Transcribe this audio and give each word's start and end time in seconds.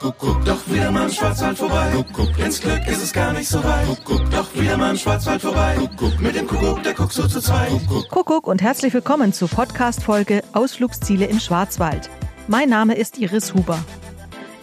Kuckuck, 0.00 0.42
doch 0.46 0.66
wieder 0.66 0.90
mal 0.90 1.04
im 1.04 1.10
Schwarzwald 1.10 1.58
vorbei. 1.58 1.90
Kuckuck, 1.92 2.38
ins 2.38 2.58
Glück 2.58 2.80
ist 2.86 3.02
es 3.02 3.12
gar 3.12 3.34
nicht 3.34 3.46
so 3.46 3.62
weit. 3.62 3.86
Kuckuck, 3.86 4.30
doch 4.30 4.54
wieder 4.54 4.78
mal 4.78 4.92
im 4.92 4.96
Schwarzwald 4.96 5.42
vorbei. 5.42 5.76
Kuckuck, 5.76 6.18
mit 6.22 6.34
dem 6.34 6.46
Kuckuck, 6.46 6.82
der 6.82 6.94
guckt 6.94 7.12
so 7.12 7.28
zu 7.28 7.38
zweit. 7.38 7.68
Kuckuck 8.08 8.46
und 8.46 8.62
herzlich 8.62 8.94
willkommen 8.94 9.34
zur 9.34 9.48
Podcast-Folge 9.48 10.42
Ausflugsziele 10.54 11.26
im 11.26 11.38
Schwarzwald. 11.38 12.08
Mein 12.48 12.70
Name 12.70 12.94
ist 12.94 13.18
Iris 13.18 13.52
Huber. 13.52 13.78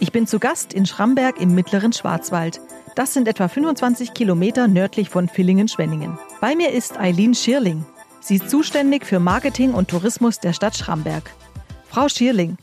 Ich 0.00 0.10
bin 0.10 0.26
zu 0.26 0.40
Gast 0.40 0.72
in 0.72 0.86
Schramberg 0.86 1.40
im 1.40 1.54
mittleren 1.54 1.92
Schwarzwald. 1.92 2.60
Das 2.96 3.14
sind 3.14 3.28
etwa 3.28 3.46
25 3.46 4.14
Kilometer 4.14 4.66
nördlich 4.66 5.08
von 5.08 5.28
Villingen-Schwenningen. 5.28 6.18
Bei 6.40 6.56
mir 6.56 6.72
ist 6.72 6.98
Eileen 6.98 7.36
Schirling. 7.36 7.86
Sie 8.18 8.38
ist 8.38 8.50
zuständig 8.50 9.06
für 9.06 9.20
Marketing 9.20 9.72
und 9.72 9.86
Tourismus 9.86 10.40
der 10.40 10.52
Stadt 10.52 10.76
Schramberg. 10.76 11.30
Frau 11.88 12.08
Schirling, 12.08 12.56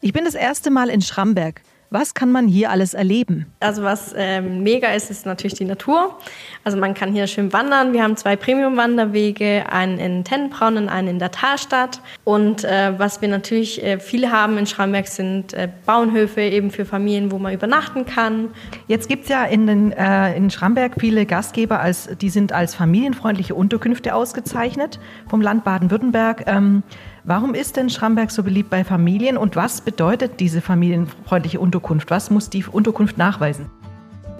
ich 0.00 0.14
bin 0.14 0.24
das 0.24 0.34
erste 0.34 0.70
Mal 0.70 0.88
in 0.88 1.02
Schramberg. 1.02 1.60
Was 1.92 2.14
kann 2.14 2.32
man 2.32 2.48
hier 2.48 2.70
alles 2.70 2.94
erleben? 2.94 3.44
Also 3.60 3.82
was 3.82 4.14
ähm, 4.16 4.62
mega 4.62 4.94
ist, 4.94 5.10
ist 5.10 5.26
natürlich 5.26 5.52
die 5.52 5.66
Natur. 5.66 6.16
Also 6.64 6.78
man 6.78 6.94
kann 6.94 7.12
hier 7.12 7.26
schön 7.26 7.52
wandern. 7.52 7.92
Wir 7.92 8.02
haben 8.02 8.16
zwei 8.16 8.34
Premium-Wanderwege, 8.34 9.70
einen 9.70 9.98
in 9.98 10.24
Tennenbraun 10.24 10.78
und 10.78 10.88
einen 10.88 11.08
in 11.08 11.18
der 11.18 11.32
Talstadt. 11.32 12.00
Und 12.24 12.64
äh, 12.64 12.98
was 12.98 13.20
wir 13.20 13.28
natürlich 13.28 13.84
äh, 13.84 14.00
viele 14.00 14.32
haben 14.32 14.56
in 14.56 14.64
Schramberg 14.64 15.06
sind 15.06 15.52
äh, 15.52 15.68
Bauernhöfe 15.84 16.40
eben 16.40 16.70
für 16.70 16.86
Familien, 16.86 17.30
wo 17.30 17.38
man 17.38 17.52
übernachten 17.52 18.06
kann. 18.06 18.48
Jetzt 18.88 19.10
gibt 19.10 19.24
es 19.24 19.28
ja 19.28 19.44
in, 19.44 19.66
den, 19.66 19.92
äh, 19.92 20.34
in 20.34 20.50
Schramberg 20.50 20.94
viele 20.98 21.26
Gastgeber, 21.26 21.80
als, 21.80 22.08
die 22.22 22.30
sind 22.30 22.54
als 22.54 22.74
familienfreundliche 22.74 23.54
Unterkünfte 23.54 24.14
ausgezeichnet 24.14 24.98
vom 25.28 25.42
Land 25.42 25.64
Baden-Württemberg. 25.64 26.44
Ähm, 26.46 26.84
Warum 27.24 27.54
ist 27.54 27.76
denn 27.76 27.88
Schramberg 27.88 28.32
so 28.32 28.42
beliebt 28.42 28.68
bei 28.70 28.82
Familien 28.82 29.36
und 29.36 29.54
was 29.54 29.80
bedeutet 29.80 30.40
diese 30.40 30.60
familienfreundliche 30.60 31.60
Unterkunft? 31.60 32.10
Was 32.10 32.32
muss 32.32 32.50
die 32.50 32.64
Unterkunft 32.64 33.16
nachweisen? 33.16 33.70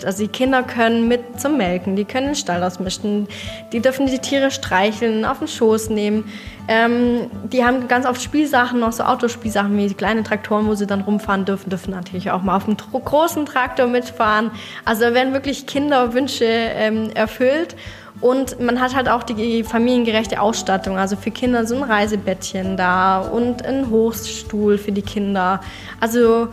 Also 0.05 0.25
die 0.25 0.29
Kinder 0.29 0.63
können 0.63 1.09
mit 1.09 1.41
zum 1.41 1.57
Melken, 1.57 1.97
die 1.97 2.05
können 2.05 2.29
den 2.29 2.35
Stall 2.35 2.63
ausmischen, 2.63 3.29
die 3.73 3.81
dürfen 3.81 4.07
die 4.07 4.19
Tiere 4.19 4.51
streicheln, 4.51 5.25
auf 5.25 5.39
den 5.39 5.49
Schoß 5.49 5.91
nehmen. 5.91 6.25
Ähm, 6.69 7.31
die 7.45 7.65
haben 7.65 7.89
ganz 7.89 8.07
oft 8.07 8.23
Spielsachen, 8.23 8.81
noch 8.81 8.93
so 8.93 9.03
Autospielsachen 9.03 9.77
wie 9.77 9.93
kleine 9.95 10.23
Traktoren, 10.23 10.67
wo 10.67 10.75
sie 10.75 10.87
dann 10.87 11.01
rumfahren 11.01 11.45
dürfen, 11.45 11.71
dürfen 11.71 11.91
natürlich 11.91 12.31
auch 12.31 12.43
mal 12.43 12.57
auf 12.57 12.67
einem 12.67 12.77
großen 12.77 13.47
Traktor 13.47 13.87
mitfahren. 13.87 14.51
Also 14.85 15.03
da 15.03 15.15
werden 15.15 15.33
wirklich 15.33 15.67
Kinderwünsche 15.67 16.45
ähm, 16.47 17.11
erfüllt. 17.15 17.77
Und 18.21 18.61
man 18.61 18.81
hat 18.81 18.95
halt 18.95 19.09
auch 19.09 19.25
die 19.25 19.65
familiengerechte 19.65 20.41
Ausstattung. 20.41 20.97
Also 20.97 21.17
für 21.17 21.33
Kinder 21.33 21.67
so 21.67 21.75
ein 21.75 21.83
Reisebettchen 21.83 22.77
da 22.77 23.21
und 23.21 23.65
ein 23.67 23.91
Hochstuhl 23.91 24.79
für 24.79 24.93
die 24.93 25.03
Kinder. 25.03 25.61
Also 25.99 26.49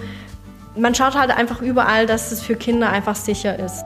man 0.79 0.95
schaut 0.95 1.15
halt 1.15 1.31
einfach 1.31 1.61
überall, 1.61 2.05
dass 2.05 2.31
es 2.31 2.41
für 2.41 2.55
Kinder 2.55 2.89
einfach 2.89 3.15
sicher 3.15 3.59
ist. 3.59 3.83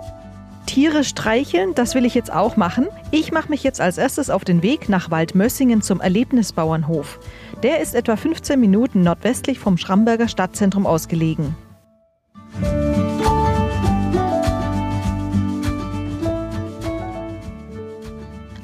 Tiere 0.65 1.03
streicheln, 1.03 1.75
das 1.75 1.93
will 1.93 2.05
ich 2.05 2.15
jetzt 2.15 2.31
auch 2.31 2.55
machen. 2.55 2.87
Ich 3.11 3.31
mache 3.31 3.49
mich 3.49 3.63
jetzt 3.63 3.81
als 3.81 3.97
erstes 3.97 4.29
auf 4.29 4.45
den 4.45 4.63
Weg 4.63 4.89
nach 4.89 5.11
Waldmössingen 5.11 5.81
zum 5.81 5.99
Erlebnisbauernhof. 5.99 7.19
Der 7.61 7.81
ist 7.81 7.95
etwa 7.95 8.15
15 8.15 8.59
Minuten 8.59 9.03
nordwestlich 9.03 9.59
vom 9.59 9.77
Schramberger 9.77 10.27
Stadtzentrum 10.27 10.87
ausgelegen. 10.87 11.55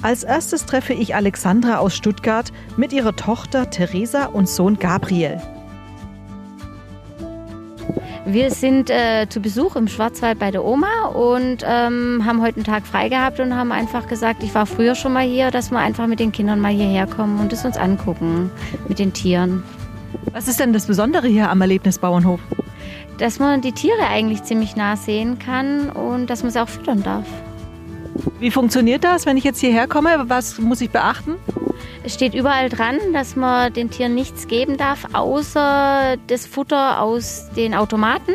Als 0.02 0.24
erstes 0.24 0.66
treffe 0.66 0.94
ich 0.94 1.14
Alexandra 1.14 1.80
aus 1.80 1.94
Stuttgart 1.94 2.54
mit 2.78 2.94
ihrer 2.94 3.18
Tochter 3.18 3.70
Theresa 3.70 4.26
und 4.26 4.48
Sohn 4.48 4.80
Gabriel. 4.80 5.42
Wir 8.32 8.52
sind 8.52 8.92
äh, 8.92 9.26
zu 9.28 9.40
Besuch 9.40 9.76
im 9.76 9.88
Schwarzwald 9.88 10.38
bei 10.38 10.52
der 10.52 10.64
Oma 10.64 11.08
und 11.08 11.66
ähm, 11.66 12.22
haben 12.24 12.44
heute 12.44 12.58
einen 12.58 12.64
Tag 12.64 12.86
frei 12.86 13.10
gehabt 13.10 13.40
und 13.40 13.56
haben 13.56 13.72
einfach 13.72 14.08
gesagt, 14.08 14.44
ich 14.44 14.54
war 14.54 14.68
früher 14.68 14.94
schon 14.94 15.14
mal 15.14 15.26
hier, 15.26 15.50
dass 15.50 15.72
wir 15.72 15.80
einfach 15.80 16.06
mit 16.06 16.20
den 16.20 16.32
Kindern 16.32 16.60
mal 16.60 16.72
hierher 16.72 17.08
kommen 17.08 17.40
und 17.40 17.52
es 17.54 17.66
uns 17.66 17.76
angucken 17.76 18.52
mit 18.88 19.00
den 19.00 19.14
Tieren. 19.14 19.64
Was 20.32 20.48
ist 20.48 20.60
denn 20.60 20.74
das 20.74 20.86
Besondere 20.86 21.28
hier 21.28 21.50
am 21.50 21.60
Erlebnisbauernhof? 21.62 22.40
Dass 23.18 23.40
man 23.40 23.62
die 23.62 23.72
Tiere 23.72 24.06
eigentlich 24.08 24.44
ziemlich 24.44 24.76
nah 24.76 24.96
sehen 24.96 25.40
kann 25.40 25.90
und 25.90 26.30
dass 26.30 26.44
man 26.44 26.52
sie 26.52 26.62
auch 26.62 26.70
füttern 26.70 27.02
darf. 27.02 27.26
Wie 28.40 28.52
funktioniert 28.52 29.04
das, 29.04 29.26
wenn 29.26 29.38
ich 29.38 29.44
jetzt 29.44 29.60
hierher 29.60 29.88
komme? 29.88 30.26
Was 30.28 30.60
muss 30.60 30.82
ich 30.82 30.92
beachten? 30.92 31.38
Es 32.04 32.14
steht 32.14 32.34
überall 32.34 32.70
dran, 32.70 32.98
dass 33.14 33.36
man 33.36 33.74
den 33.74 33.90
Tieren 33.90 34.16
nichts 34.16 34.48
geben 34.48 34.78
darf, 34.78 35.06
außer 35.14 36.18
das 36.28 36.46
Futter 36.46 37.02
aus 37.02 37.50
den 37.56 37.76
Automaten. 37.76 38.34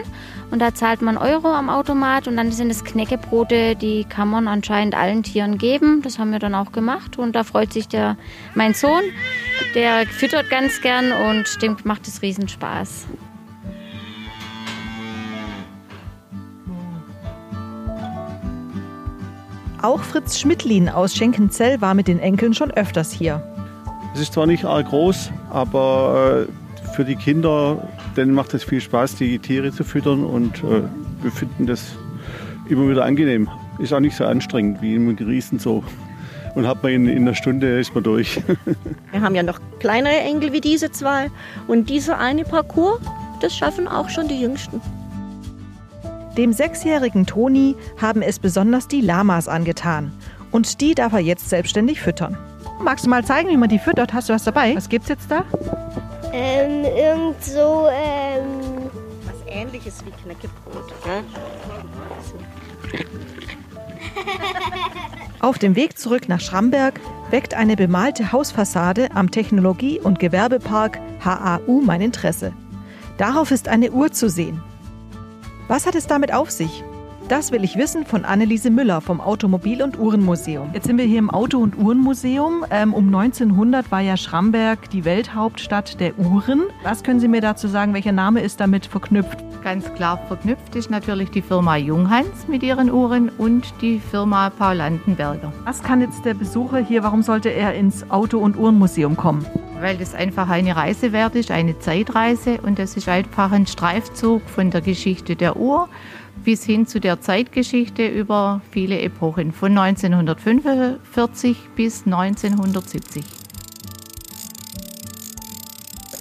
Und 0.50 0.60
da 0.60 0.74
zahlt 0.74 1.02
man 1.02 1.16
Euro 1.16 1.52
am 1.52 1.68
Automat 1.68 2.28
und 2.28 2.36
dann 2.36 2.52
sind 2.52 2.70
es 2.70 2.84
Knäckebrote, 2.84 3.74
die 3.74 4.04
kann 4.04 4.28
man 4.28 4.46
anscheinend 4.46 4.94
allen 4.94 5.22
Tieren 5.22 5.58
geben. 5.58 6.02
Das 6.02 6.18
haben 6.18 6.30
wir 6.30 6.38
dann 6.38 6.54
auch 6.54 6.70
gemacht 6.70 7.18
und 7.18 7.34
da 7.34 7.42
freut 7.42 7.72
sich 7.72 7.88
der, 7.88 8.16
mein 8.54 8.74
Sohn, 8.74 9.02
der 9.74 10.06
füttert 10.06 10.50
ganz 10.50 10.80
gern 10.80 11.10
und 11.10 11.60
dem 11.62 11.76
macht 11.84 12.06
es 12.06 12.22
riesen 12.22 12.48
Spaß. 12.48 13.06
Auch 19.84 20.00
Fritz 20.00 20.38
Schmidlin 20.38 20.88
aus 20.88 21.14
Schenkenzell 21.14 21.78
war 21.82 21.92
mit 21.92 22.08
den 22.08 22.18
Enkeln 22.18 22.54
schon 22.54 22.70
öfters 22.70 23.12
hier. 23.12 23.42
Es 24.14 24.20
ist 24.22 24.32
zwar 24.32 24.46
nicht 24.46 24.64
arg 24.64 24.88
groß, 24.88 25.30
aber 25.50 26.46
äh, 26.48 26.92
für 26.94 27.04
die 27.04 27.16
Kinder, 27.16 27.86
denen 28.16 28.32
macht 28.32 28.54
es 28.54 28.64
viel 28.64 28.80
Spaß, 28.80 29.16
die 29.16 29.38
Tiere 29.38 29.72
zu 29.72 29.84
füttern 29.84 30.24
und 30.24 30.64
äh, 30.64 30.84
wir 31.20 31.30
finden 31.30 31.66
das 31.66 31.96
immer 32.66 32.88
wieder 32.88 33.04
angenehm. 33.04 33.50
Ist 33.78 33.92
auch 33.92 34.00
nicht 34.00 34.16
so 34.16 34.24
anstrengend 34.24 34.80
wie 34.80 34.94
im 34.94 35.06
Riesen 35.16 35.58
so. 35.58 35.84
Und 36.54 36.66
hat 36.66 36.82
man 36.82 36.92
in, 36.92 37.06
in 37.06 37.18
einer 37.18 37.34
Stunde 37.34 37.78
ist 37.78 37.94
man 37.94 38.04
durch. 38.04 38.40
wir 39.12 39.20
haben 39.20 39.34
ja 39.34 39.42
noch 39.42 39.60
kleinere 39.80 40.16
Enkel 40.16 40.54
wie 40.54 40.62
diese 40.62 40.92
zwei 40.92 41.30
und 41.66 41.90
dieser 41.90 42.18
eine 42.18 42.44
Parcours, 42.44 43.02
das 43.42 43.54
schaffen 43.54 43.86
auch 43.86 44.08
schon 44.08 44.28
die 44.28 44.40
Jüngsten. 44.40 44.80
Dem 46.36 46.52
sechsjährigen 46.52 47.26
Toni 47.26 47.76
haben 48.00 48.20
es 48.20 48.40
besonders 48.40 48.88
die 48.88 49.00
Lamas 49.00 49.46
angetan. 49.46 50.12
Und 50.50 50.80
die 50.80 50.94
darf 50.94 51.12
er 51.12 51.20
jetzt 51.20 51.48
selbstständig 51.48 52.00
füttern. 52.00 52.36
Magst 52.82 53.06
du 53.06 53.10
mal 53.10 53.24
zeigen, 53.24 53.48
wie 53.48 53.56
man 53.56 53.68
die 53.68 53.78
füttert? 53.78 54.12
Hast 54.12 54.28
du 54.28 54.32
was 54.32 54.44
dabei? 54.44 54.74
Was 54.74 54.88
gibt's 54.88 55.08
jetzt 55.08 55.30
da? 55.30 55.44
Ähm, 56.32 56.84
irgend 56.84 57.42
so, 57.42 57.88
ähm... 57.92 58.90
Was 59.24 59.54
ähnliches 59.54 60.04
wie 60.04 60.10
Knäckebrot, 60.10 60.92
ne? 61.06 61.24
Auf 65.40 65.58
dem 65.58 65.76
Weg 65.76 65.98
zurück 65.98 66.28
nach 66.28 66.40
Schramberg 66.40 67.00
weckt 67.30 67.54
eine 67.54 67.76
bemalte 67.76 68.32
Hausfassade 68.32 69.10
am 69.14 69.30
Technologie- 69.30 70.00
und 70.00 70.18
Gewerbepark 70.18 70.98
HAU 71.24 71.80
mein 71.80 72.00
Interesse. 72.00 72.52
Darauf 73.18 73.50
ist 73.50 73.68
eine 73.68 73.92
Uhr 73.92 74.10
zu 74.10 74.28
sehen. 74.28 74.62
Was 75.66 75.86
hat 75.86 75.94
es 75.94 76.06
damit 76.06 76.34
auf 76.34 76.50
sich? 76.50 76.84
Das 77.28 77.50
will 77.50 77.64
ich 77.64 77.76
wissen 77.76 78.04
von 78.04 78.26
Anneliese 78.26 78.70
Müller 78.70 79.00
vom 79.00 79.18
Automobil- 79.22 79.82
und 79.82 79.98
Uhrenmuseum. 79.98 80.68
Jetzt 80.74 80.86
sind 80.86 80.98
wir 80.98 81.06
hier 81.06 81.20
im 81.20 81.30
Auto- 81.30 81.58
und 81.58 81.78
Uhrenmuseum. 81.78 82.66
Ähm, 82.70 82.92
um 82.92 83.06
1900 83.06 83.90
war 83.90 84.00
ja 84.00 84.18
Schramberg 84.18 84.90
die 84.90 85.06
Welthauptstadt 85.06 86.00
der 86.00 86.18
Uhren. 86.18 86.64
Was 86.82 87.02
können 87.02 87.20
Sie 87.20 87.28
mir 87.28 87.40
dazu 87.40 87.66
sagen? 87.66 87.94
Welcher 87.94 88.12
Name 88.12 88.42
ist 88.42 88.60
damit 88.60 88.84
verknüpft? 88.84 89.38
Ganz 89.62 89.90
klar 89.94 90.18
verknüpft 90.28 90.76
ist 90.76 90.90
natürlich 90.90 91.30
die 91.30 91.40
Firma 91.40 91.78
Junghans 91.78 92.46
mit 92.46 92.62
ihren 92.62 92.92
Uhren 92.92 93.30
und 93.30 93.72
die 93.80 94.00
Firma 94.00 94.50
Paul 94.50 94.74
Landenberger. 94.74 95.50
Was 95.64 95.82
kann 95.82 96.02
jetzt 96.02 96.26
der 96.26 96.34
Besucher 96.34 96.80
hier, 96.80 97.02
warum 97.02 97.22
sollte 97.22 97.48
er 97.48 97.72
ins 97.72 98.10
Auto- 98.10 98.40
und 98.40 98.58
Uhrenmuseum 98.58 99.16
kommen? 99.16 99.46
Weil 99.80 99.96
das 99.96 100.14
einfach 100.14 100.48
eine 100.48 100.76
Reise 100.76 101.12
wert 101.12 101.34
ist, 101.34 101.50
eine 101.50 101.78
Zeitreise 101.78 102.60
und 102.62 102.78
das 102.78 102.96
ist 102.96 103.08
einfach 103.08 103.52
ein 103.52 103.66
Streifzug 103.66 104.48
von 104.48 104.70
der 104.70 104.80
Geschichte 104.80 105.36
der 105.36 105.56
Uhr 105.56 105.88
bis 106.44 106.64
hin 106.64 106.86
zu 106.86 107.00
der 107.00 107.20
Zeitgeschichte 107.20 108.06
über 108.06 108.60
viele 108.70 109.00
Epochen 109.00 109.52
von 109.52 109.76
1945 109.76 111.56
bis 111.76 112.04
1970. 112.06 113.24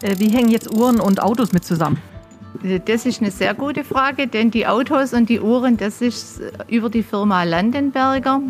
Äh, 0.02 0.20
wie 0.20 0.30
hängen 0.30 0.50
jetzt 0.50 0.72
Uhren 0.74 1.00
und 1.00 1.22
Autos 1.22 1.54
mit 1.54 1.64
zusammen? 1.64 1.98
Das 2.86 3.06
ist 3.06 3.22
eine 3.22 3.32
sehr 3.32 3.54
gute 3.56 3.84
Frage, 3.84 4.28
denn 4.28 4.52
die 4.52 4.68
Autos 4.68 5.14
und 5.14 5.28
die 5.28 5.42
Uhren, 5.42 5.76
das 5.78 6.02
ist 6.02 6.40
über 6.68 6.90
die 6.90 7.04
Firma 7.04 7.44
Landenberger. 7.44 8.42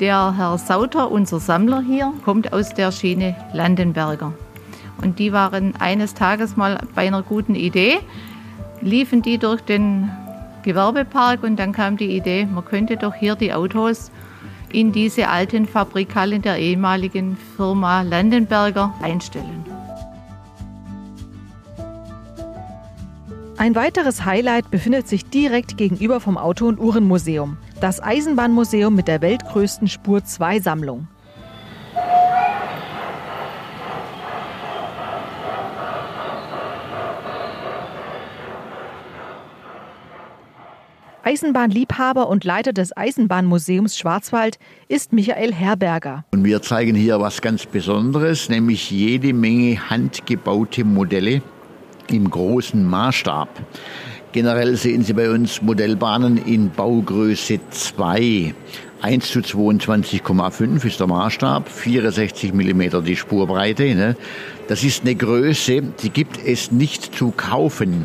Der 0.00 0.36
Herr 0.36 0.58
Sauter, 0.58 1.10
unser 1.10 1.40
Sammler 1.40 1.80
hier, 1.80 2.12
kommt 2.24 2.52
aus 2.52 2.74
der 2.74 2.92
Schiene 2.92 3.36
Landenberger. 3.52 4.32
Und 5.00 5.18
die 5.18 5.32
waren 5.32 5.74
eines 5.76 6.14
Tages 6.14 6.56
mal 6.56 6.78
bei 6.94 7.06
einer 7.06 7.22
guten 7.22 7.54
Idee, 7.54 7.98
liefen 8.80 9.22
die 9.22 9.38
durch 9.38 9.60
den 9.60 10.10
Gewerbepark 10.62 11.42
und 11.42 11.56
dann 11.56 11.72
kam 11.72 11.96
die 11.96 12.16
Idee, 12.16 12.46
man 12.46 12.64
könnte 12.64 12.96
doch 12.96 13.14
hier 13.14 13.36
die 13.36 13.52
Autos 13.52 14.10
in 14.72 14.92
diese 14.92 15.28
alten 15.28 15.66
Fabrikhallen 15.66 16.42
der 16.42 16.58
ehemaligen 16.58 17.36
Firma 17.56 18.02
Landenberger 18.02 18.92
einstellen. 19.02 19.64
Ein 23.56 23.74
weiteres 23.74 24.24
Highlight 24.24 24.70
befindet 24.70 25.08
sich 25.08 25.30
direkt 25.30 25.76
gegenüber 25.76 26.20
vom 26.20 26.36
Auto- 26.36 26.68
und 26.68 26.78
Uhrenmuseum. 26.78 27.56
Das 27.80 28.02
Eisenbahnmuseum 28.02 28.92
mit 28.92 29.06
der 29.06 29.20
weltgrößten 29.20 29.86
Spur 29.86 30.24
2 30.24 30.58
Sammlung. 30.58 31.06
Eisenbahnliebhaber 41.22 42.28
und 42.28 42.42
Leiter 42.42 42.72
des 42.72 42.96
Eisenbahnmuseums 42.96 43.96
Schwarzwald 43.96 44.58
ist 44.88 45.12
Michael 45.12 45.54
Herberger. 45.54 46.24
Und 46.32 46.42
wir 46.42 46.60
zeigen 46.62 46.96
hier 46.96 47.20
was 47.20 47.40
ganz 47.40 47.64
Besonderes, 47.64 48.48
nämlich 48.48 48.90
jede 48.90 49.32
Menge 49.32 49.88
handgebaute 49.88 50.82
Modelle 50.82 51.42
im 52.10 52.28
großen 52.28 52.82
Maßstab. 52.84 53.48
Generell 54.32 54.76
sehen 54.76 55.02
Sie 55.02 55.14
bei 55.14 55.30
uns 55.30 55.62
Modellbahnen 55.62 56.36
in 56.36 56.70
Baugröße 56.70 57.60
2. 57.70 58.54
1 59.00 59.30
zu 59.30 59.38
22,5 59.38 60.84
ist 60.84 61.00
der 61.00 61.06
Maßstab, 61.06 61.68
64 61.68 62.52
mm 62.52 63.02
die 63.04 63.16
Spurbreite. 63.16 63.94
Ne? 63.94 64.16
Das 64.66 64.84
ist 64.84 65.02
eine 65.02 65.14
Größe, 65.14 65.80
die 66.02 66.10
gibt 66.10 66.38
es 66.44 66.70
nicht 66.70 67.14
zu 67.14 67.30
kaufen, 67.30 68.04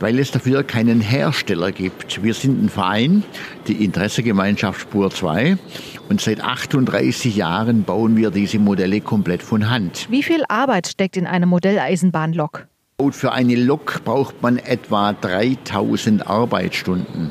weil 0.00 0.18
es 0.18 0.32
dafür 0.32 0.64
keinen 0.64 1.00
Hersteller 1.00 1.72
gibt. 1.72 2.22
Wir 2.22 2.34
sind 2.34 2.62
ein 2.62 2.68
Verein, 2.68 3.22
die 3.66 3.84
Interessegemeinschaft 3.84 4.82
Spur 4.82 5.10
2 5.10 5.56
und 6.10 6.20
seit 6.20 6.42
38 6.42 7.36
Jahren 7.36 7.84
bauen 7.84 8.16
wir 8.16 8.30
diese 8.30 8.58
Modelle 8.58 9.00
komplett 9.00 9.42
von 9.42 9.70
Hand. 9.70 10.08
Wie 10.10 10.22
viel 10.22 10.42
Arbeit 10.48 10.88
steckt 10.88 11.16
in 11.16 11.26
eine 11.26 11.46
Modelleisenbahnlok? 11.46 12.66
Für 13.10 13.32
eine 13.32 13.56
Lok 13.56 14.04
braucht 14.04 14.40
man 14.40 14.56
etwa 14.56 15.12
3000 15.12 16.28
Arbeitsstunden. 16.28 17.30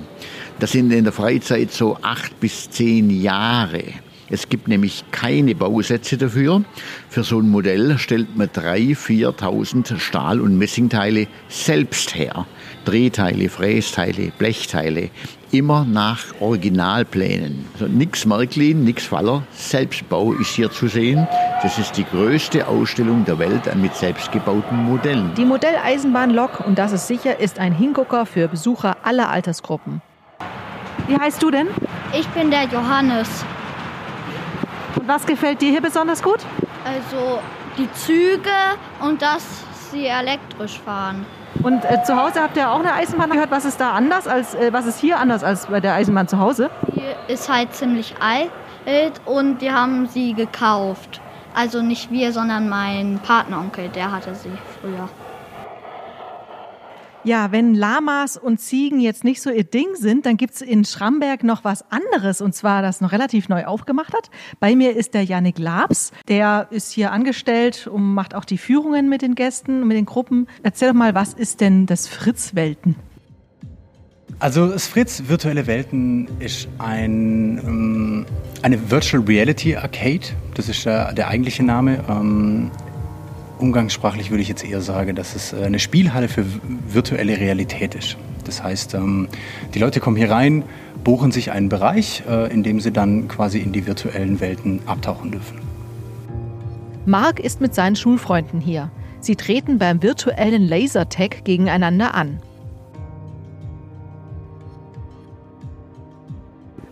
Das 0.59 0.73
sind 0.73 0.91
in 0.91 1.05
der 1.05 1.13
Freizeit 1.13 1.71
so 1.71 1.97
acht 2.01 2.37
bis 2.41 2.69
zehn 2.69 3.09
Jahre. 3.09 3.81
Es 4.29 4.49
gibt 4.49 4.67
nämlich 4.67 5.05
keine 5.11 5.55
Bausätze 5.55 6.17
dafür. 6.17 6.65
Für 7.07 7.23
so 7.23 7.39
ein 7.39 7.49
Modell 7.49 7.97
stellt 7.97 8.35
man 8.35 8.49
3.000, 8.49 9.37
4.000 9.37 9.99
Stahl- 9.99 10.41
und 10.41 10.57
Messingteile 10.57 11.27
selbst 11.47 12.13
her. 12.13 12.45
Drehteile, 12.83 13.47
Frästeile, 13.47 14.33
Blechteile. 14.37 15.11
Immer 15.51 15.85
nach 15.85 16.25
Originalplänen. 16.41 17.67
Also 17.75 17.87
nix 17.87 18.25
Märklin, 18.25 18.83
nix 18.83 19.05
Faller. 19.05 19.47
Selbstbau 19.53 20.33
ist 20.33 20.55
hier 20.55 20.69
zu 20.71 20.89
sehen. 20.89 21.25
Das 21.63 21.79
ist 21.79 21.95
die 21.95 22.03
größte 22.03 22.67
Ausstellung 22.67 23.23
der 23.23 23.39
Welt 23.39 23.73
mit 23.75 23.95
selbstgebauten 23.95 24.83
Modellen. 24.83 25.33
Die 25.35 25.45
Modelleisenbahnlok, 25.45 26.59
und 26.67 26.77
das 26.77 26.91
ist 26.91 27.07
sicher, 27.07 27.39
ist 27.39 27.57
ein 27.57 27.71
Hingucker 27.71 28.25
für 28.25 28.49
Besucher 28.49 28.97
aller 29.01 29.29
Altersgruppen. 29.29 30.01
Wie 31.07 31.17
heißt 31.17 31.41
du 31.41 31.51
denn? 31.51 31.69
Ich 32.11 32.27
bin 32.27 32.51
der 32.51 32.65
Johannes. 32.65 33.45
Und 34.97 35.07
was 35.07 35.25
gefällt 35.25 35.61
dir 35.61 35.71
hier 35.71 35.79
besonders 35.79 36.21
gut? 36.21 36.39
Also 36.83 37.39
die 37.77 37.89
Züge 37.93 38.49
und 39.01 39.21
dass 39.21 39.45
sie 39.89 40.07
elektrisch 40.07 40.81
fahren. 40.81 41.25
Und 41.63 41.85
äh, 41.85 42.03
zu 42.03 42.21
Hause 42.21 42.41
habt 42.41 42.57
ihr 42.57 42.69
auch 42.69 42.81
eine 42.81 42.91
Eisenbahn 42.91 43.29
gehört. 43.29 43.51
Was 43.51 43.63
ist 43.63 43.79
da 43.79 43.91
anders 43.93 44.27
als 44.27 44.53
äh, 44.53 44.73
was 44.73 44.85
ist 44.85 44.99
hier 44.99 45.17
anders 45.17 45.45
als 45.45 45.67
bei 45.67 45.79
der 45.79 45.93
Eisenbahn 45.93 46.27
zu 46.27 46.39
Hause? 46.39 46.69
Die 46.93 47.31
ist 47.31 47.47
halt 47.47 47.73
ziemlich 47.73 48.15
alt 48.19 48.51
und 49.23 49.59
die 49.59 49.71
haben 49.71 50.07
sie 50.07 50.33
gekauft. 50.33 51.21
Also 51.53 51.81
nicht 51.81 52.11
wir, 52.11 52.31
sondern 52.31 52.69
mein 52.69 53.19
Partneronkel, 53.19 53.89
der 53.89 54.11
hatte 54.11 54.33
sie 54.35 54.51
früher. 54.79 55.09
Ja, 57.25 57.53
wenn 57.53 57.73
Lamas 57.73 58.35
und 58.35 58.59
Ziegen 58.59 58.99
jetzt 58.99 59.23
nicht 59.23 59.41
so 59.41 59.49
ihr 59.49 59.63
Ding 59.63 59.95
sind, 59.95 60.25
dann 60.25 60.35
gibt's 60.35 60.59
in 60.59 60.83
Schramberg 60.83 61.43
noch 61.45 61.63
was 61.63 61.89
anderes 61.89 62.41
und 62.41 62.53
zwar, 62.53 62.81
das 62.81 62.99
noch 62.99 63.13
relativ 63.13 63.47
neu 63.47 63.63
aufgemacht 63.63 64.13
hat. 64.13 64.29
Bei 64.59 64.75
mir 64.75 64.93
ist 64.97 65.13
der 65.13 65.23
Janik 65.23 65.57
Labs, 65.57 66.11
der 66.27 66.67
ist 66.69 66.91
hier 66.91 67.13
angestellt 67.13 67.87
und 67.87 68.13
macht 68.13 68.35
auch 68.35 68.43
die 68.43 68.57
Führungen 68.57 69.07
mit 69.07 69.21
den 69.21 69.35
Gästen, 69.35 69.87
mit 69.87 69.95
den 69.95 70.05
Gruppen. 70.05 70.47
Erzähl 70.63 70.89
doch 70.89 70.95
mal, 70.95 71.15
was 71.15 71.33
ist 71.33 71.61
denn 71.61 71.85
das 71.85 72.09
Fritz-Welten? 72.09 72.95
Also 74.43 74.77
Fritz 74.77 75.23
Virtuelle 75.27 75.67
Welten 75.67 76.27
ist 76.39 76.67
ein, 76.77 77.61
ähm, 77.65 78.25
eine 78.61 78.91
Virtual 78.91 79.23
Reality 79.23 79.77
Arcade. 79.77 80.19
Das 80.55 80.67
ist 80.67 80.85
der, 80.85 81.13
der 81.13 81.29
eigentliche 81.29 81.63
Name. 81.63 82.03
Ähm, 82.09 82.69
umgangssprachlich 83.59 84.31
würde 84.31 84.41
ich 84.41 84.49
jetzt 84.49 84.65
eher 84.65 84.81
sagen, 84.81 85.15
dass 85.15 85.33
es 85.33 85.53
äh, 85.53 85.63
eine 85.63 85.79
Spielhalle 85.79 86.27
für 86.27 86.43
virtuelle 86.89 87.37
Realität 87.37 87.95
ist. 87.95 88.17
Das 88.43 88.61
heißt, 88.61 88.95
ähm, 88.95 89.29
die 89.73 89.79
Leute 89.79 90.01
kommen 90.01 90.17
hier 90.17 90.29
rein, 90.29 90.63
buchen 91.05 91.31
sich 91.31 91.53
einen 91.53 91.69
Bereich, 91.69 92.23
äh, 92.29 92.51
in 92.51 92.63
dem 92.63 92.81
sie 92.81 92.91
dann 92.91 93.29
quasi 93.29 93.59
in 93.59 93.71
die 93.71 93.87
virtuellen 93.87 94.41
Welten 94.41 94.81
abtauchen 94.87 95.31
dürfen. 95.31 95.59
Marc 97.05 97.39
ist 97.39 97.61
mit 97.61 97.73
seinen 97.73 97.95
Schulfreunden 97.95 98.59
hier. 98.59 98.91
Sie 99.21 99.37
treten 99.37 99.77
beim 99.77 100.03
virtuellen 100.03 100.67
Lasertag 100.67 101.45
gegeneinander 101.45 102.13
an. 102.13 102.41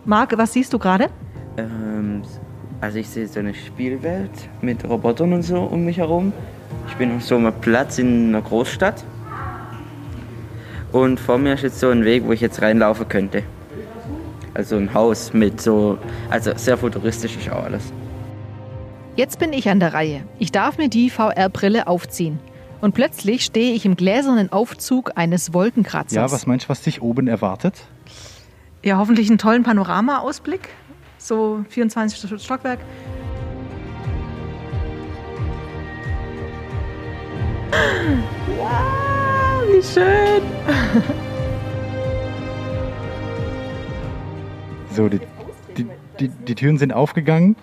Marc, 0.04 0.36
was 0.36 0.52
siehst 0.52 0.72
du 0.72 0.78
gerade? 0.78 1.08
Ähm, 1.56 2.22
also 2.80 2.98
ich 2.98 3.08
sehe 3.08 3.28
so 3.28 3.38
eine 3.38 3.54
Spielwelt 3.54 4.30
mit 4.60 4.84
Robotern 4.88 5.32
und 5.32 5.42
so 5.42 5.60
um 5.60 5.84
mich 5.84 5.98
herum. 5.98 6.32
Ich 6.88 6.94
bin 6.96 7.16
auf 7.16 7.22
so 7.22 7.36
einem 7.36 7.52
Platz 7.52 7.98
in 7.98 8.28
einer 8.28 8.42
Großstadt. 8.42 9.04
Und 10.90 11.20
vor 11.20 11.38
mir 11.38 11.54
ist 11.54 11.62
jetzt 11.62 11.78
so 11.78 11.90
ein 11.90 12.04
Weg, 12.04 12.24
wo 12.26 12.32
ich 12.32 12.40
jetzt 12.40 12.60
reinlaufen 12.60 13.08
könnte. 13.08 13.44
Also 14.54 14.76
ein 14.76 14.92
Haus 14.92 15.32
mit 15.32 15.60
so, 15.60 15.98
also 16.28 16.52
sehr 16.56 16.76
futuristisch 16.76 17.36
ist 17.36 17.50
auch 17.50 17.64
alles. 17.64 17.92
Jetzt 19.14 19.38
bin 19.38 19.52
ich 19.52 19.68
an 19.68 19.78
der 19.78 19.94
Reihe. 19.94 20.24
Ich 20.38 20.52
darf 20.52 20.78
mir 20.78 20.88
die 20.88 21.10
VR-Brille 21.10 21.86
aufziehen. 21.86 22.40
Und 22.80 22.94
plötzlich 22.94 23.44
stehe 23.44 23.72
ich 23.74 23.86
im 23.86 23.94
gläsernen 23.94 24.50
Aufzug 24.50 25.12
eines 25.14 25.54
Wolkenkratzers. 25.54 26.16
Ja, 26.16 26.32
was 26.32 26.46
meinst 26.46 26.66
du, 26.66 26.70
was 26.70 26.82
dich 26.82 27.00
oben 27.00 27.28
erwartet? 27.28 27.74
Ja, 28.82 28.98
hoffentlich 28.98 29.28
einen 29.28 29.38
tollen 29.38 29.62
Panoramaausblick. 29.62 30.70
So 31.18 31.64
24 31.68 32.42
Stockwerk. 32.42 32.80
Wow, 38.58 39.62
wie 39.68 39.82
schön. 39.82 40.42
So, 44.90 45.08
die, 45.08 45.20
die, 45.76 45.86
die, 46.20 46.28
die 46.28 46.54
Türen 46.54 46.76
sind 46.76 46.92
aufgegangen. 46.92 47.56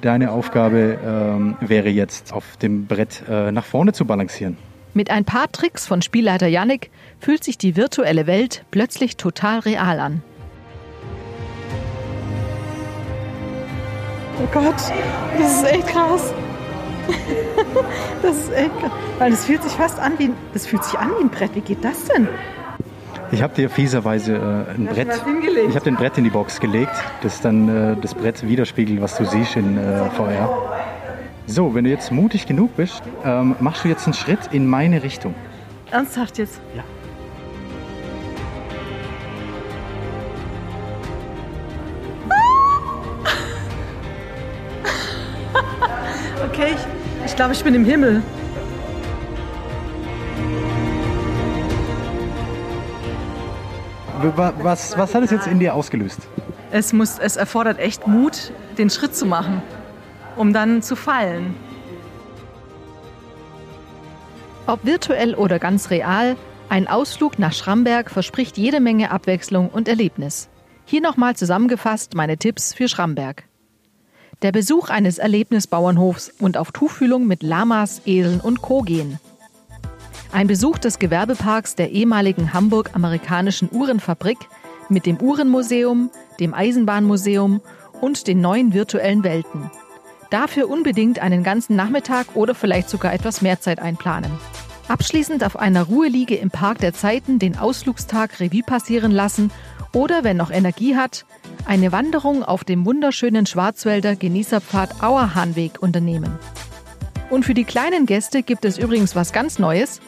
Deine 0.00 0.32
Aufgabe 0.32 0.98
ähm, 1.04 1.56
wäre 1.60 1.88
jetzt, 1.88 2.32
auf 2.32 2.56
dem 2.56 2.86
Brett 2.86 3.22
äh, 3.28 3.52
nach 3.52 3.64
vorne 3.64 3.92
zu 3.92 4.04
balancieren. 4.04 4.56
Mit 4.92 5.10
ein 5.10 5.24
paar 5.24 5.52
Tricks 5.52 5.86
von 5.86 6.02
Spielleiter 6.02 6.48
Yannick 6.48 6.90
fühlt 7.20 7.44
sich 7.44 7.58
die 7.58 7.76
virtuelle 7.76 8.26
Welt 8.26 8.64
plötzlich 8.70 9.16
total 9.16 9.60
real 9.60 10.00
an. 10.00 10.22
Oh 14.40 14.46
Gott, 14.52 14.76
das 15.38 15.56
ist 15.56 15.64
echt 15.64 15.86
krass. 15.88 16.32
Das 18.22 18.36
ist 18.36 18.52
echt 18.52 18.78
krass. 18.80 18.90
Weil 19.18 19.30
das 19.30 19.44
fühlt 19.44 19.62
sich 19.62 19.72
fast 19.72 19.98
an 19.98 20.12
wie 20.18 20.24
ein, 20.24 20.34
das 20.52 20.66
fühlt 20.66 20.84
sich 20.84 20.98
an 20.98 21.10
wie 21.18 21.24
ein 21.24 21.30
Brett. 21.30 21.54
Wie 21.54 21.60
geht 21.60 21.84
das 21.84 22.04
denn? 22.04 22.28
Ich 23.30 23.42
habe 23.42 23.54
dir 23.54 23.68
fieserweise 23.68 24.36
äh, 24.36 24.74
ein 24.74 24.86
Brett. 24.86 25.08
Ich 25.68 25.74
habe 25.74 25.84
den 25.84 25.96
Brett 25.96 26.18
in 26.18 26.24
die 26.24 26.30
Box 26.30 26.60
gelegt, 26.60 26.92
das 27.22 27.40
dann 27.40 27.68
äh, 27.68 27.96
das 28.00 28.14
Brett 28.14 28.46
widerspiegelt, 28.46 29.00
was 29.00 29.16
du 29.16 29.24
siehst 29.24 29.56
in 29.56 29.76
äh, 29.76 30.10
VR. 30.10 30.48
So, 31.46 31.74
wenn 31.74 31.84
du 31.84 31.90
jetzt 31.90 32.12
mutig 32.12 32.46
genug 32.46 32.76
bist, 32.76 33.02
ähm, 33.24 33.56
machst 33.60 33.84
du 33.84 33.88
jetzt 33.88 34.06
einen 34.06 34.14
Schritt 34.14 34.50
in 34.52 34.66
meine 34.66 35.02
Richtung. 35.02 35.34
Ernsthaft 35.90 36.38
jetzt? 36.38 36.60
Ja. 36.76 36.84
Glaube, 47.38 47.54
ich 47.54 47.62
bin 47.62 47.74
im 47.76 47.84
Himmel. 47.84 48.20
Was, 54.34 54.98
was 54.98 55.14
hat 55.14 55.22
es 55.22 55.30
jetzt 55.30 55.46
in 55.46 55.60
dir 55.60 55.72
ausgelöst? 55.72 56.18
Es, 56.72 56.92
muss, 56.92 57.20
es 57.20 57.36
erfordert 57.36 57.78
echt 57.78 58.08
Mut, 58.08 58.52
den 58.76 58.90
Schritt 58.90 59.14
zu 59.14 59.24
machen, 59.24 59.62
um 60.34 60.52
dann 60.52 60.82
zu 60.82 60.96
fallen. 60.96 61.54
Ob 64.66 64.84
virtuell 64.84 65.36
oder 65.36 65.60
ganz 65.60 65.90
real, 65.90 66.34
ein 66.68 66.88
Ausflug 66.88 67.38
nach 67.38 67.52
Schramberg 67.52 68.10
verspricht 68.10 68.58
jede 68.58 68.80
Menge 68.80 69.12
Abwechslung 69.12 69.68
und 69.68 69.86
Erlebnis. 69.86 70.48
Hier 70.86 71.00
nochmal 71.00 71.36
zusammengefasst 71.36 72.14
meine 72.14 72.36
Tipps 72.36 72.74
für 72.74 72.88
Schramberg. 72.88 73.44
Der 74.40 74.52
Besuch 74.52 74.88
eines 74.88 75.18
Erlebnisbauernhofs 75.18 76.32
und 76.38 76.56
auf 76.56 76.70
Tuchfühlung 76.70 77.26
mit 77.26 77.42
Lamas, 77.42 78.02
Eseln 78.06 78.38
und 78.38 78.62
Co. 78.62 78.82
gehen. 78.82 79.18
Ein 80.30 80.46
Besuch 80.46 80.78
des 80.78 81.00
Gewerbeparks 81.00 81.74
der 81.74 81.90
ehemaligen 81.90 82.52
Hamburg-Amerikanischen 82.52 83.68
Uhrenfabrik 83.72 84.38
mit 84.88 85.06
dem 85.06 85.20
Uhrenmuseum, 85.20 86.10
dem 86.38 86.54
Eisenbahnmuseum 86.54 87.60
und 88.00 88.28
den 88.28 88.40
neuen 88.40 88.72
virtuellen 88.72 89.24
Welten. 89.24 89.72
Dafür 90.30 90.70
unbedingt 90.70 91.18
einen 91.18 91.42
ganzen 91.42 91.74
Nachmittag 91.74 92.36
oder 92.36 92.54
vielleicht 92.54 92.90
sogar 92.90 93.12
etwas 93.12 93.42
mehr 93.42 93.60
Zeit 93.60 93.80
einplanen. 93.80 94.30
Abschließend 94.86 95.42
auf 95.42 95.58
einer 95.58 95.82
Ruheliege 95.82 96.36
im 96.36 96.50
Park 96.50 96.78
der 96.78 96.94
Zeiten 96.94 97.40
den 97.40 97.58
Ausflugstag 97.58 98.38
Revue 98.38 98.62
passieren 98.62 99.10
lassen 99.10 99.50
oder, 99.92 100.22
wenn 100.22 100.36
noch 100.36 100.52
Energie 100.52 100.94
hat, 100.94 101.26
eine 101.68 101.92
Wanderung 101.92 102.42
auf 102.42 102.64
dem 102.64 102.84
wunderschönen 102.86 103.46
Schwarzwälder 103.46 104.16
Genießerpfad 104.16 105.02
Auerhahnweg 105.02 105.80
unternehmen. 105.80 106.38
Und 107.30 107.44
für 107.44 107.54
die 107.54 107.64
kleinen 107.64 108.06
Gäste 108.06 108.42
gibt 108.42 108.64
es 108.64 108.78
übrigens 108.78 109.14
was 109.14 109.32
ganz 109.32 109.58
Neues, 109.58 110.00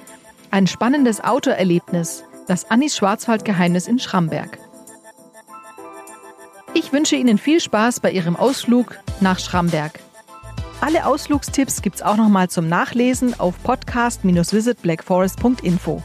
ein 0.51 0.67
spannendes 0.67 1.23
Autoerlebnis, 1.23 2.25
das 2.49 2.71
Annis 2.71 2.97
Schwarzwaldgeheimnis 2.97 3.87
in 3.87 3.99
Schramberg. 3.99 4.59
Ich 6.73 6.95
wünsche 6.95 7.17
Ihnen 7.17 7.37
viel 7.37 7.61
Spaß 7.61 8.01
bei 8.01 8.11
Ihrem 8.11 8.37
Ausflug 8.37 8.99
nach 9.21 9.39
Schramberg. 9.39 10.01
Alle 10.81 11.05
Ausflugstipps 11.05 11.83
gibt's 11.83 12.01
auch 12.01 12.17
nochmal 12.17 12.49
zum 12.49 12.69
Nachlesen 12.69 13.39
auf 13.39 13.63
podcast-visitblackforest.info. 13.63 16.03